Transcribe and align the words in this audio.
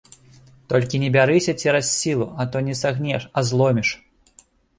Толькі 0.71 0.99
не 1.03 1.09
бярыся 1.15 1.53
цераз 1.65 1.85
сілу, 1.99 2.27
а 2.41 2.49
то 2.57 2.63
не 2.71 2.75
сагнеш, 2.81 3.29
а 3.37 3.45
зломіш. 3.53 3.89